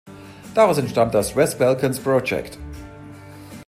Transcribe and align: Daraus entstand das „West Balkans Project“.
Daraus 0.55 0.79
entstand 0.79 1.13
das 1.13 1.35
„West 1.35 1.59
Balkans 1.59 1.99
Project“. 1.99 2.57